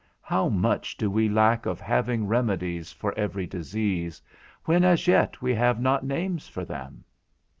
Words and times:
how 0.23 0.49
much 0.49 0.97
do 0.97 1.11
we 1.11 1.29
lack 1.29 1.67
of 1.67 1.79
having 1.79 2.25
remedies 2.25 2.91
for 2.91 3.13
every 3.15 3.45
disease, 3.45 4.19
when 4.65 4.83
as 4.83 5.05
yet 5.05 5.43
we 5.43 5.53
have 5.53 5.79
not 5.79 6.03
names 6.03 6.47
for 6.47 6.65
them? 6.65 7.03